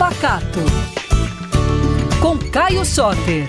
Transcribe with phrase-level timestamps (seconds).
[0.00, 0.60] Pacato.
[2.22, 3.46] Com Caio Soter.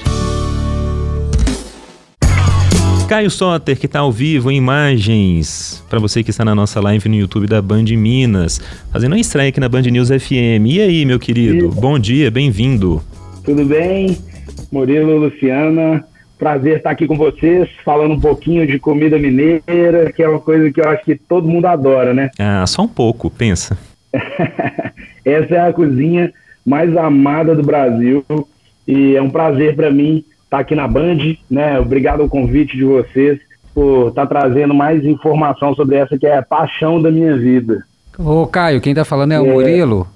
[3.07, 7.07] Caio Soter, que está ao vivo em imagens, para você que está na nossa live
[7.07, 8.59] no YouTube da Band Minas,
[8.91, 10.65] fazendo uma estreia aqui na Band News FM.
[10.65, 11.69] E aí, meu querido?
[11.69, 13.01] Bom dia, bem-vindo.
[13.45, 14.17] Tudo bem?
[14.69, 16.03] Murilo, Luciana,
[16.37, 20.69] prazer estar aqui com vocês, falando um pouquinho de comida mineira, que é uma coisa
[20.69, 22.29] que eu acho que todo mundo adora, né?
[22.37, 23.77] Ah, só um pouco, pensa.
[25.23, 26.33] Essa é a cozinha
[26.65, 28.23] mais amada do Brasil
[28.87, 31.79] e é um prazer para mim estar aqui na Band, né?
[31.79, 33.39] Obrigado ao convite de vocês
[33.73, 37.83] por estar trazendo mais informação sobre essa que é a paixão da minha vida.
[38.17, 39.53] Ô Caio, quem está falando é o é...
[39.53, 40.07] Murilo.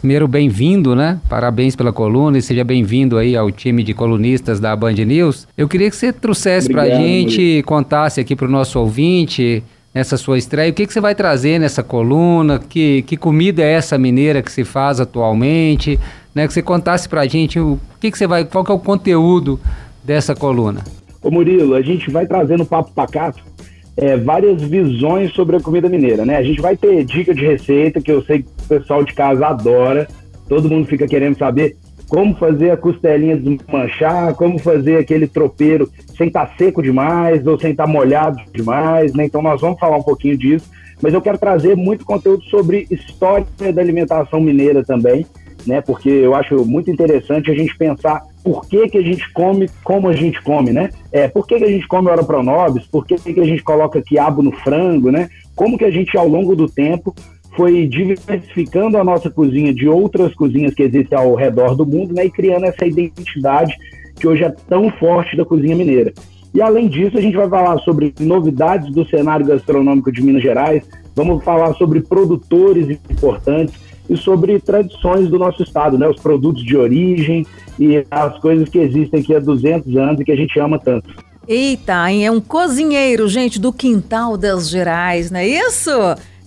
[0.00, 1.20] Primeiro, bem-vindo, né?
[1.28, 5.46] Parabéns pela coluna e seja bem-vindo aí ao time de colunistas da Band News.
[5.58, 7.64] Eu queria que você trouxesse para a gente, Murilo.
[7.64, 9.62] contasse aqui para o nosso ouvinte
[9.94, 10.70] nessa sua estreia.
[10.70, 12.58] O que, que você vai trazer nessa coluna?
[12.58, 16.00] Que, que comida é essa mineira que se faz atualmente?
[16.34, 16.46] Né?
[16.46, 18.78] Que você contasse para a gente o que, que você vai, qual que é o
[18.78, 19.60] conteúdo
[20.02, 20.82] dessa coluna.
[21.22, 23.42] Ô Murilo, a gente vai trazer no Papo Pacato
[23.96, 26.36] é, várias visões sobre a comida mineira, né?
[26.36, 29.46] A gente vai ter dica de receita que eu sei que o pessoal de casa
[29.46, 30.06] adora,
[30.48, 31.76] todo mundo fica querendo saber
[32.08, 37.58] como fazer a costelinha desmanchar, como fazer aquele tropeiro sem estar tá seco demais ou
[37.58, 39.24] sem estar tá molhado demais, né?
[39.24, 40.70] Então nós vamos falar um pouquinho disso,
[41.02, 45.26] mas eu quero trazer muito conteúdo sobre história da alimentação mineira também,
[45.66, 45.80] né?
[45.80, 50.08] Porque eu acho muito interessante a gente pensar por que, que a gente come como
[50.08, 50.90] a gente come, né?
[51.10, 54.02] É, por que, que a gente come ora pronobis, por que, que a gente coloca
[54.02, 55.28] quiabo no frango, né?
[55.56, 57.14] Como que a gente, ao longo do tempo,
[57.56, 62.26] foi diversificando a nossa cozinha de outras cozinhas que existem ao redor do mundo, né,
[62.26, 63.76] e criando essa identidade
[64.16, 66.12] que hoje é tão forte da cozinha mineira.
[66.52, 70.84] E além disso, a gente vai falar sobre novidades do cenário gastronômico de Minas Gerais,
[71.14, 73.74] vamos falar sobre produtores importantes
[74.08, 77.46] e sobre tradições do nosso estado, né, os produtos de origem
[77.78, 81.08] e as coisas que existem aqui há 200 anos e que a gente ama tanto.
[81.46, 85.90] Eita, é um cozinheiro, gente, do quintal das Gerais, não é isso?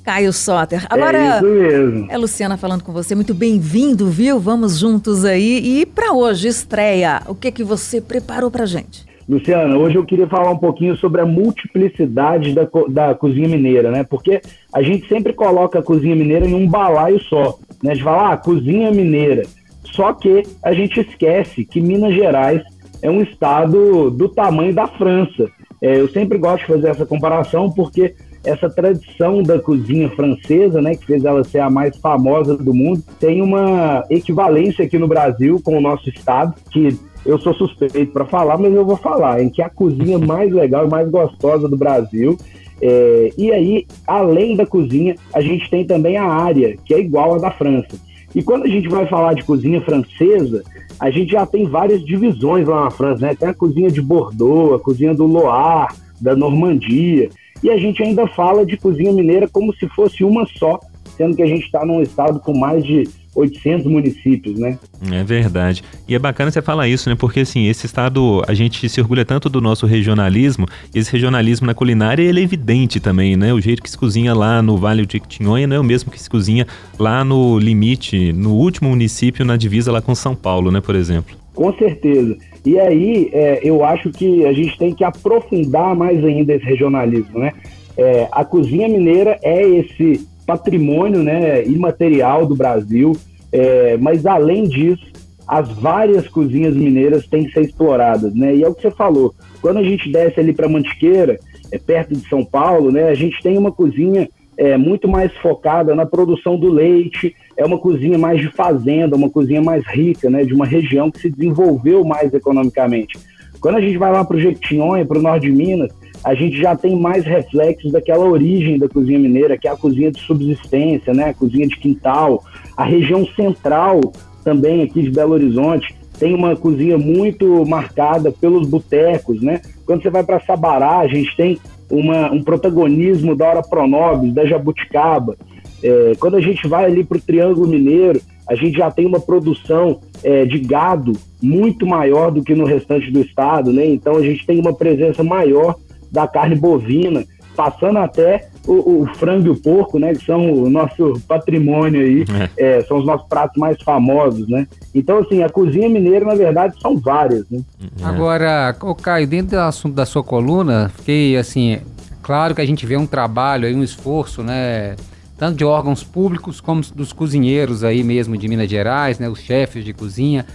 [0.07, 0.87] Caio Soter.
[0.89, 2.07] Agora, é isso mesmo.
[2.09, 3.13] É Luciana falando com você.
[3.13, 4.39] Muito bem-vindo, viu?
[4.39, 5.81] Vamos juntos aí.
[5.81, 9.05] E para hoje, estreia, o que que você preparou para gente?
[9.27, 14.05] Luciana, hoje eu queria falar um pouquinho sobre a multiplicidade da, da cozinha mineira, né?
[14.05, 14.39] Porque
[14.73, 17.59] a gente sempre coloca a cozinha mineira em um balaio só.
[17.83, 17.91] Né?
[17.91, 19.43] A gente fala, ah, cozinha mineira.
[19.91, 22.63] Só que a gente esquece que Minas Gerais
[23.01, 25.49] é um estado do tamanho da França.
[25.81, 28.15] É, eu sempre gosto de fazer essa comparação porque
[28.47, 33.03] essa tradição da cozinha francesa, né, que fez ela ser a mais famosa do mundo,
[33.19, 38.25] tem uma equivalência aqui no Brasil com o nosso estado, que eu sou suspeito para
[38.25, 41.67] falar, mas eu vou falar, em que é a cozinha mais legal e mais gostosa
[41.67, 42.37] do Brasil.
[42.81, 47.35] É, e aí, além da cozinha, a gente tem também a área, que é igual
[47.35, 47.99] à da França.
[48.33, 50.63] E quando a gente vai falar de cozinha francesa,
[50.99, 53.35] a gente já tem várias divisões lá na França, né?
[53.35, 57.29] Tem a cozinha de Bordeaux, a cozinha do Loire, da Normandia.
[57.63, 60.79] E a gente ainda fala de cozinha mineira como se fosse uma só,
[61.15, 63.07] sendo que a gente está num estado com mais de
[63.37, 64.79] 800 municípios, né?
[65.11, 65.83] É verdade.
[66.07, 67.15] E é bacana você falar isso, né?
[67.15, 71.67] Porque assim, esse estado, a gente se orgulha tanto do nosso regionalismo, e esse regionalismo
[71.67, 73.53] na culinária, ele é evidente também, né?
[73.53, 76.21] O jeito que se cozinha lá no Vale de Jequitinhonha não é o mesmo que
[76.21, 76.65] se cozinha
[76.97, 81.35] lá no limite, no último município, na divisa lá com São Paulo, né, por exemplo.
[81.53, 82.37] Com certeza.
[82.67, 87.39] E aí, é, eu acho que a gente tem que aprofundar mais ainda esse regionalismo,
[87.39, 87.53] né?
[87.95, 93.13] É, a cozinha mineira é esse patrimônio né, imaterial do Brasil,
[93.53, 95.05] é, mas além disso,
[95.47, 98.53] as várias cozinhas mineiras têm que ser exploradas, né?
[98.53, 101.39] E é o que você falou, quando a gente desce ali para Mantiqueira,
[101.71, 103.07] é perto de São Paulo, né?
[103.07, 107.77] A gente tem uma cozinha é, muito mais focada na produção do leite, é uma
[107.77, 112.03] cozinha mais de fazenda, uma cozinha mais rica, né, de uma região que se desenvolveu
[112.03, 113.17] mais economicamente.
[113.59, 115.91] Quando a gente vai lá para o Jequitinhonha, para o norte de Minas,
[116.23, 120.11] a gente já tem mais reflexos daquela origem da cozinha mineira, que é a cozinha
[120.11, 122.43] de subsistência, né, a cozinha de quintal.
[122.75, 124.01] A região central
[124.43, 129.61] também aqui de Belo Horizonte tem uma cozinha muito marcada pelos botecos, né?
[129.85, 134.45] Quando você vai para Sabará, a gente tem uma, um protagonismo da Hora Pronobis, da
[134.45, 135.37] Jabuticaba.
[135.83, 139.19] É, quando a gente vai ali para o Triângulo Mineiro, a gente já tem uma
[139.19, 143.85] produção é, de gado muito maior do que no restante do estado, né?
[143.85, 145.75] Então a gente tem uma presença maior
[146.11, 147.25] da carne bovina,
[147.55, 150.13] passando até o, o frango e o porco, né?
[150.13, 152.25] Que são o nosso patrimônio aí,
[152.57, 152.77] é.
[152.77, 154.67] É, são os nossos pratos mais famosos, né?
[154.93, 157.61] Então, assim, a cozinha mineira, na verdade, são várias, né?
[157.99, 158.05] É.
[158.05, 161.79] Agora, o Caio, dentro do assunto da sua coluna, fiquei assim,
[162.21, 164.95] claro que a gente vê um trabalho aí, um esforço, né?
[165.37, 169.85] tanto de órgãos públicos como dos cozinheiros aí mesmo de Minas Gerais, né, os chefes
[169.85, 170.45] de cozinha,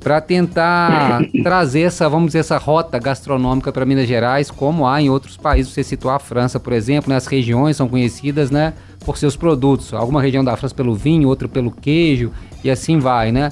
[0.00, 5.10] para tentar trazer essa, vamos dizer, essa rota gastronômica para Minas Gerais, como há em
[5.10, 5.72] outros países.
[5.72, 7.16] Você citou a França, por exemplo, né?
[7.16, 8.72] as regiões são conhecidas, né,
[9.04, 9.92] por seus produtos.
[9.92, 12.32] Alguma região da França pelo vinho, outra pelo queijo
[12.64, 13.50] e assim vai, né?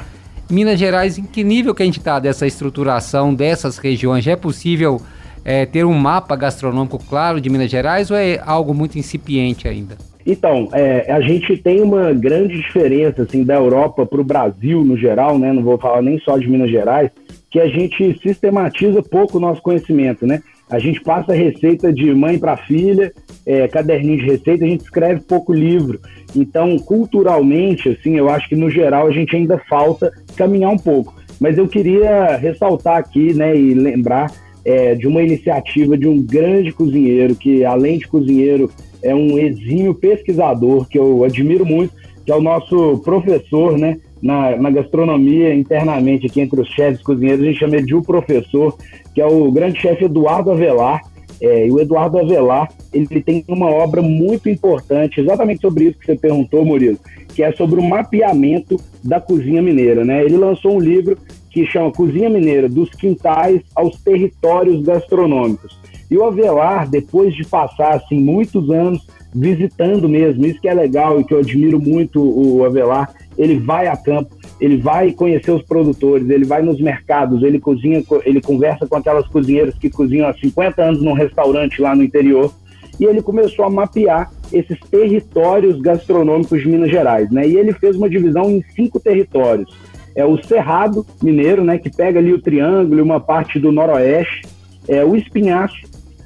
[0.51, 4.25] Minas Gerais, em que nível que a gente está dessa estruturação dessas regiões?
[4.25, 4.99] Já é possível
[5.45, 9.99] é, ter um mapa gastronômico claro de Minas Gerais ou é algo muito incipiente ainda?
[10.29, 14.95] Então, é, a gente tem uma grande diferença assim da Europa para o Brasil no
[14.95, 15.55] geral, né?
[15.55, 17.11] Não vou falar nem só de Minas Gerais,
[17.51, 20.43] que a gente sistematiza pouco o nosso conhecimento, né?
[20.69, 23.11] A gente passa receita de mãe para filha,
[23.47, 25.99] é, caderninho de receita, a gente escreve pouco livro.
[26.37, 31.15] Então, culturalmente, assim, eu acho que no geral a gente ainda falta caminhar um pouco.
[31.41, 34.31] Mas eu queria ressaltar aqui, né, e lembrar
[34.69, 38.71] é, de uma iniciativa de um grande cozinheiro que, além de cozinheiro,
[39.03, 44.59] é um exímio pesquisador que eu admiro muito, que é o nosso professor, né, na,
[44.59, 48.77] na gastronomia internamente aqui entre os chefes cozinheiros, a gente chama ele de o professor,
[49.15, 51.01] que é o grande chefe Eduardo Avelar.
[51.41, 56.05] É, e o Eduardo Avelar, ele tem uma obra muito importante, exatamente sobre isso que
[56.05, 56.99] você perguntou, Murilo,
[57.33, 60.23] que é sobre o mapeamento da cozinha mineira, né?
[60.25, 61.17] Ele lançou um livro
[61.59, 65.77] que chama Cozinha Mineira, dos quintais aos territórios gastronômicos.
[66.11, 71.21] E o Avelar, depois de passar assim muitos anos visitando mesmo, isso que é legal
[71.21, 75.63] e que eu admiro muito o Avelar, ele vai a campo, ele vai conhecer os
[75.63, 80.35] produtores, ele vai nos mercados, ele cozinha, ele conversa com aquelas cozinheiras que cozinham há
[80.35, 82.53] 50 anos num restaurante lá no interior,
[82.99, 87.47] e ele começou a mapear esses territórios gastronômicos de Minas Gerais, né?
[87.47, 89.73] E ele fez uma divisão em cinco territórios.
[90.19, 94.49] É o Cerrado Mineiro, né, que pega ali o Triângulo e uma parte do Noroeste,
[94.89, 95.77] é o Espinhaço,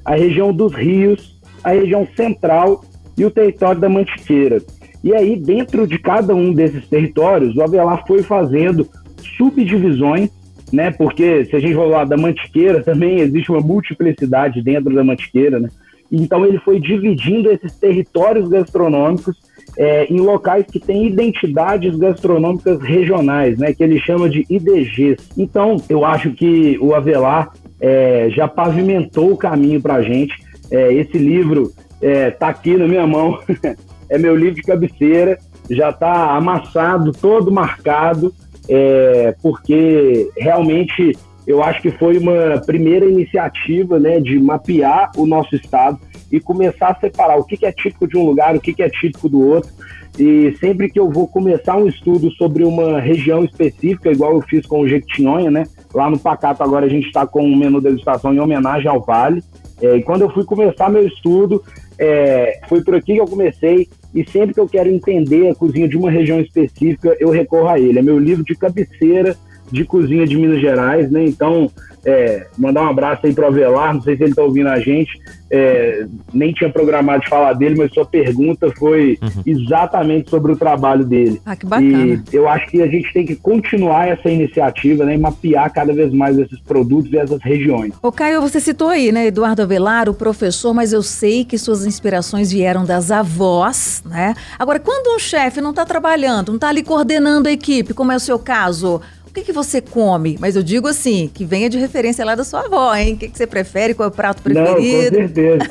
[0.02, 2.82] a região dos Rios, a região central
[3.18, 4.62] e o território da Mantiqueira.
[5.04, 8.88] E aí, dentro de cada um desses territórios, o Avelar foi fazendo
[9.36, 10.30] subdivisões,
[10.72, 10.90] né?
[10.90, 15.60] Porque se a gente for lá da Mantiqueira, também existe uma multiplicidade dentro da Mantiqueira,
[15.60, 15.68] né?
[16.10, 19.36] Então ele foi dividindo esses territórios gastronômicos
[19.76, 23.72] é, em locais que têm identidades gastronômicas regionais, né?
[23.72, 25.30] Que ele chama de IDGs.
[25.36, 27.50] Então eu acho que o Avelar
[27.80, 30.34] é, já pavimentou o caminho para a gente.
[30.70, 33.38] É, esse livro está é, aqui na minha mão.
[34.08, 35.38] é meu livro de cabeceira,
[35.70, 38.32] já está amassado, todo marcado,
[38.68, 41.16] é, porque realmente
[41.46, 45.98] eu acho que foi uma primeira iniciativa né, de mapear o nosso estado
[46.30, 48.88] e começar a separar o que, é típico de um lugar, o que, que é
[48.88, 49.70] típico do outro.
[50.18, 54.66] E sempre que eu vou começar um estudo sobre uma região específica, igual eu fiz
[54.66, 55.64] com o Jequitinhonha, né?
[55.92, 59.42] Lá no Pacato agora a gente está com um menu degustação em homenagem ao Vale.
[59.80, 61.62] É, e quando eu fui começar meu estudo,
[61.98, 65.88] é, foi por aqui que eu comecei e sempre que eu quero entender a cozinha
[65.88, 67.98] de uma região específica, eu recorro a ele.
[67.98, 69.36] É meu livro de cabeceira
[69.72, 71.24] de cozinha de Minas Gerais, né?
[71.24, 71.70] Então,
[72.04, 74.78] é, mandar um abraço aí para o Avelar, não sei se ele está ouvindo a
[74.78, 75.20] gente,
[75.50, 79.42] é, nem tinha programado de falar dele, mas sua pergunta foi uhum.
[79.44, 81.40] exatamente sobre o trabalho dele.
[81.44, 82.24] Ah, que bacana.
[82.32, 85.92] E eu acho que a gente tem que continuar essa iniciativa, né, e mapear cada
[85.92, 87.92] vez mais esses produtos e essas regiões.
[88.02, 91.86] O Caio, você citou aí, né, Eduardo Avelar, o professor, mas eu sei que suas
[91.86, 94.34] inspirações vieram das avós, né?
[94.58, 98.16] Agora, quando um chefe não está trabalhando, não está ali coordenando a equipe, como é
[98.16, 99.00] o seu caso,
[99.32, 100.36] o que, que você come?
[100.38, 103.14] Mas eu digo assim, que venha de referência lá da sua avó, hein?
[103.14, 103.94] O que, que você prefere?
[103.94, 105.16] Qual é o prato preferido?
[105.16, 105.70] Não, com certeza.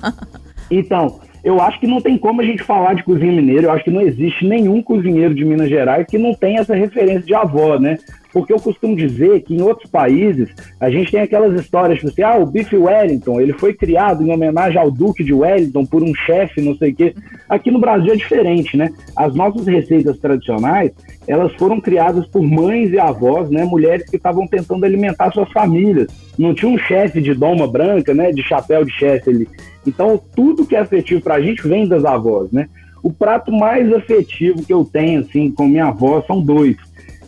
[0.70, 3.66] então, eu acho que não tem como a gente falar de cozinha mineira.
[3.66, 7.20] Eu acho que não existe nenhum cozinheiro de Minas Gerais que não tenha essa referência
[7.20, 7.98] de avó, né?
[8.32, 10.48] Porque eu costumo dizer que em outros países
[10.80, 14.32] a gente tem aquelas histórias, tipo assim, ah, o Biff Wellington, ele foi criado em
[14.32, 17.14] homenagem ao Duque de Wellington por um chefe, não sei o quê.
[17.48, 18.90] Aqui no Brasil é diferente, né?
[19.14, 20.90] As nossas receitas tradicionais,
[21.28, 23.64] elas foram criadas por mães e avós, né?
[23.64, 26.08] Mulheres que estavam tentando alimentar suas famílias.
[26.38, 28.32] Não tinha um chefe de doma branca, né?
[28.32, 29.48] De chapéu de chefe ali.
[29.86, 32.68] Então, tudo que é afetivo pra gente vem das avós, né?
[33.02, 36.76] O prato mais afetivo que eu tenho, assim, com minha avó são dois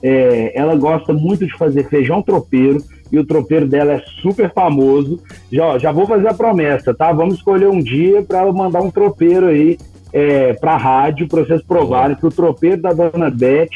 [0.03, 2.79] é, ela gosta muito de fazer feijão tropeiro
[3.11, 5.21] e o tropeiro dela é super famoso.
[5.51, 7.13] Já, já vou fazer a promessa, tá?
[7.13, 9.79] Vamos escolher um dia para ela mandar um tropeiro aí
[10.13, 13.69] é, para a rádio para vocês provarem que o tropeiro da Dona Beth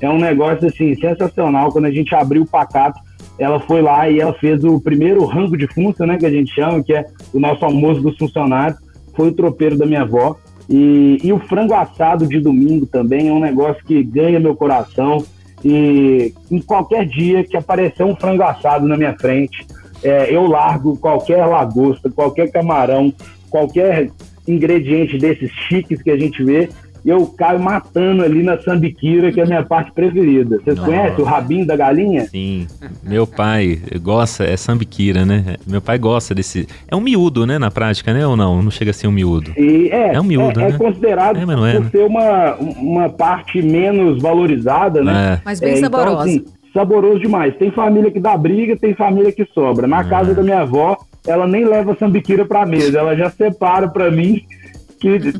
[0.00, 1.70] é um negócio assim sensacional.
[1.70, 2.98] Quando a gente abriu o pacato,
[3.38, 6.54] ela foi lá e ela fez o primeiro rango de função, né, que a gente
[6.54, 8.78] chama, que é o nosso almoço dos funcionários.
[9.14, 10.36] Foi o tropeiro da minha avó.
[10.68, 15.24] E, e o frango assado de domingo também é um negócio que ganha meu coração.
[15.64, 19.66] E em qualquer dia que aparecer um frango assado na minha frente,
[20.02, 23.12] é, eu largo qualquer lagosta, qualquer camarão,
[23.50, 24.10] qualquer
[24.46, 26.68] ingrediente desses chiques que a gente vê
[27.06, 30.58] eu caio matando ali na sambiquira, que é a minha parte preferida.
[30.58, 32.26] Vocês conhecem o rabinho da galinha?
[32.26, 32.66] Sim.
[33.02, 35.56] Meu pai gosta, é sambiquira, né?
[35.66, 36.66] Meu pai gosta desse.
[36.88, 38.26] É um miúdo, né, na prática, né?
[38.26, 38.60] Ou não?
[38.60, 39.52] Não chega a ser um miúdo.
[39.56, 40.74] E é, é um miúdo, é, é né?
[40.74, 45.34] É considerado é, por é, ser uma, uma parte menos valorizada, né?
[45.34, 45.40] É.
[45.44, 46.10] Mas bem é, saborosa.
[46.10, 47.56] Então, assim, saboroso demais.
[47.56, 49.86] Tem família que dá briga, tem família que sobra.
[49.86, 50.96] Na casa da minha avó,
[51.26, 54.42] ela nem leva sambiquira pra mesa, ela já separa pra mim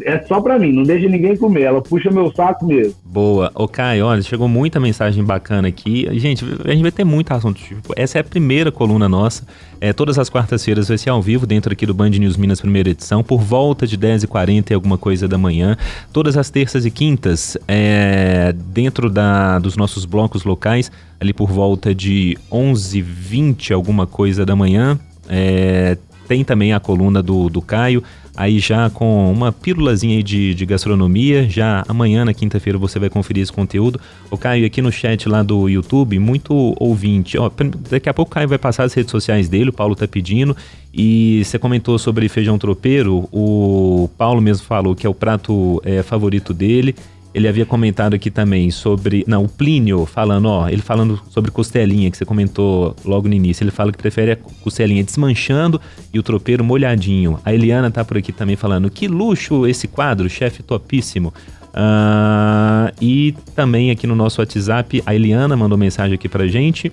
[0.03, 2.95] é só para mim, não deixa ninguém comer, ela puxa meu saco mesmo.
[3.05, 3.51] Boa.
[3.55, 6.07] Ô Caio, olha, chegou muita mensagem bacana aqui.
[6.19, 7.61] Gente, a gente vai ter muito assunto.
[7.61, 9.47] Tipo, essa é a primeira coluna nossa.
[9.81, 12.91] É, todas as quartas-feiras vai ser ao vivo dentro aqui do Band News Minas, primeira
[12.91, 15.77] edição, por volta de 10h40 e alguma coisa da manhã.
[16.13, 21.95] Todas as terças e quintas, é, dentro da, dos nossos blocos locais, ali por volta
[21.95, 24.99] de 11h20, alguma coisa da manhã.
[25.29, 25.97] É,
[26.27, 28.03] tem também a coluna do, do Caio
[28.37, 31.49] aí já com uma pílulazinha de, de gastronomia.
[31.49, 34.01] Já amanhã, na quinta-feira, você vai conferir esse conteúdo.
[34.31, 37.39] O Caio, aqui no chat lá do YouTube, muito ouvinte.
[37.39, 37.51] Ó,
[37.91, 40.57] daqui a pouco o Caio vai passar as redes sociais dele, o Paulo tá pedindo.
[40.93, 43.29] E você comentou sobre feijão tropeiro.
[43.33, 46.95] O Paulo mesmo falou que é o prato é, favorito dele.
[47.37, 49.23] Ele havia comentado aqui também sobre.
[49.29, 53.63] Não, o Plínio falando, ó, ele falando sobre costelinha, que você comentou logo no início.
[53.63, 55.79] Ele fala que prefere a costelinha desmanchando
[56.15, 57.39] e o tropeiro molhadinho.
[57.45, 61.29] A Eliana tá por aqui também falando, que luxo esse quadro, chefe topíssimo.
[61.75, 66.91] Uh, e também aqui no nosso WhatsApp, a Eliana mandou mensagem aqui pra gente,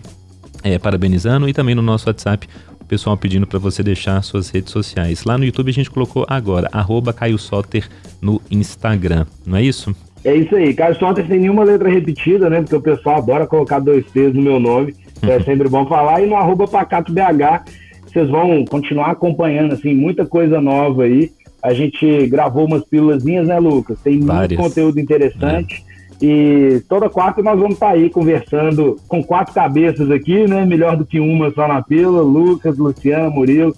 [0.61, 2.49] é, parabenizando, e também no nosso WhatsApp,
[2.81, 5.23] o pessoal pedindo para você deixar suas redes sociais.
[5.23, 7.87] Lá no YouTube a gente colocou agora, arroba Caio Soter
[8.21, 9.95] no Instagram, não é isso?
[10.23, 10.73] É isso aí.
[10.73, 12.61] Caio Soter sem nenhuma letra repetida, né?
[12.61, 14.95] Porque o pessoal adora colocar dois T's no meu nome.
[15.21, 16.21] É sempre bom falar.
[16.21, 17.65] E no arroba PacatoBH,
[18.05, 21.31] vocês vão continuar acompanhando, assim, muita coisa nova aí.
[21.61, 23.99] A gente gravou umas pílulazinhas, né, Lucas?
[24.01, 24.57] Tem Várias.
[24.57, 25.83] muito conteúdo interessante.
[25.89, 25.93] É.
[26.25, 30.65] E toda quarta nós vamos estar tá aí conversando com quatro cabeças aqui, né?
[30.65, 32.21] Melhor do que uma só na pílula.
[32.21, 33.75] Lucas, Luciano, Murilo.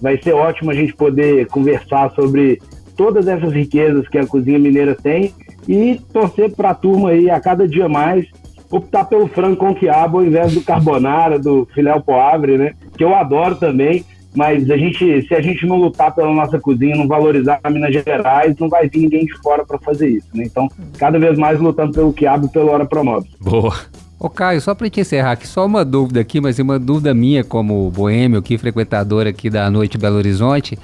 [0.00, 2.60] Vai ser ótimo a gente poder conversar sobre
[2.96, 5.32] todas essas riquezas que a cozinha mineira tem
[5.68, 8.26] e torcer para a turma aí a cada dia mais
[8.70, 12.72] optar pelo frango com quiabo ao invés do carbonara, do filé ao poavre, né?
[12.96, 16.96] Que eu adoro também, mas a gente, se a gente não lutar pela nossa cozinha,
[16.96, 20.44] não valorizar a Minas Gerais, não vai vir ninguém de fora para fazer isso, né?
[20.44, 23.28] Então, cada vez mais lutando pelo quiabo e pelo hora promove.
[23.40, 23.74] Boa.
[24.20, 27.14] Ô Caio, só para te encerrar aqui, só uma dúvida aqui, mas é uma dúvida
[27.14, 30.76] minha como boêmio aqui, frequentador aqui da Noite Belo Horizonte.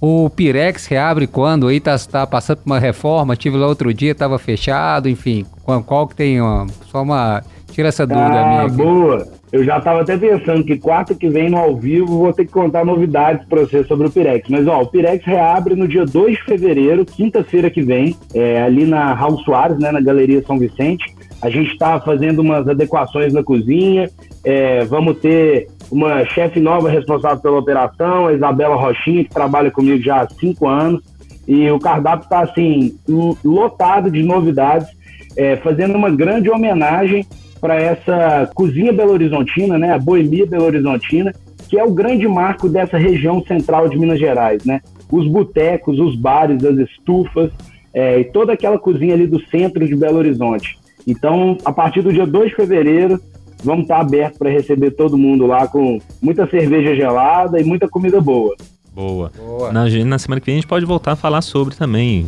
[0.00, 1.68] O Pirex reabre quando?
[1.68, 5.46] Aí tá, tá passando por uma reforma, tive lá outro dia, tava fechado, enfim.
[5.86, 7.42] Qual, que tem uma, só uma...
[7.72, 8.76] Tira essa dúvida ah, minha aqui.
[8.76, 9.26] boa.
[9.52, 12.52] Eu já tava até pensando que quarta que vem no ao vivo vou ter que
[12.52, 14.48] contar novidades para você sobre o Pirex.
[14.48, 18.86] Mas ó, o Pirex reabre no dia 2 de fevereiro, quinta-feira que vem, é, ali
[18.86, 21.04] na Raul Soares, né, na Galeria São Vicente.
[21.42, 24.10] A gente está fazendo umas adequações na cozinha,
[24.42, 30.02] é, vamos ter uma chefe nova responsável pela operação, a Isabela Rochinha, que trabalha comigo
[30.02, 31.02] já há cinco anos.
[31.46, 32.98] E o cardápio está assim,
[33.44, 34.88] lotado de novidades,
[35.36, 37.24] é, fazendo uma grande homenagem
[37.60, 41.32] para essa cozinha belo-horizontina, né, a boemia belo-horizontina,
[41.68, 44.80] que é o grande marco dessa região central de Minas Gerais, né?
[45.10, 47.50] Os botecos, os bares, as estufas,
[47.92, 50.78] é, e toda aquela cozinha ali do centro de Belo Horizonte.
[51.06, 53.20] Então, a partir do dia 2 de fevereiro,
[53.62, 58.20] vamos estar abertos para receber todo mundo lá com muita cerveja gelada e muita comida
[58.20, 58.54] boa.
[58.94, 59.30] Boa.
[59.36, 59.72] boa.
[59.72, 62.26] Na, na semana que vem a gente pode voltar a falar sobre também.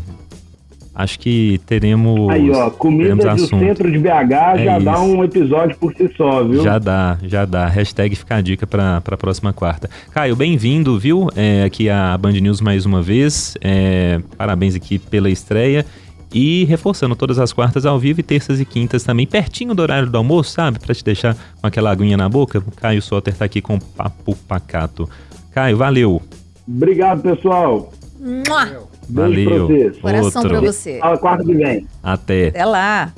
[0.99, 2.29] Acho que teremos.
[2.29, 3.61] Aí, ó, comida do assunto.
[3.61, 4.85] centro de BH é já isso.
[4.85, 6.61] dá um episódio por si só, viu?
[6.61, 7.69] Já dá, já dá.
[7.69, 9.89] Hashtag fica a dica para a próxima quarta.
[10.11, 11.29] Caio, bem-vindo, viu?
[11.37, 13.57] É, aqui a Band News mais uma vez.
[13.61, 15.87] É, parabéns aqui pela estreia.
[16.33, 20.11] E reforçando todas as quartas ao vivo e terças e quintas também, pertinho do horário
[20.11, 20.79] do almoço, sabe?
[20.79, 22.59] Para te deixar com aquela aguinha na boca.
[22.59, 25.09] O Caio Soter tá aqui com o Papo Pacato.
[25.53, 26.21] Caio, valeu.
[26.67, 27.93] Obrigado, pessoal.
[28.21, 28.89] Mua.
[29.09, 29.69] Valeu.
[30.03, 30.99] Coração para você.
[30.99, 31.87] Fala quarta que vem.
[32.03, 32.49] Até.
[32.49, 33.13] Até lá.